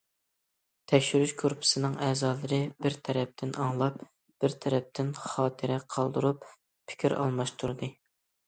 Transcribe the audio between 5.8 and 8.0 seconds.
قالدۇرۇپ، پىكىر ئالماشتۇردى.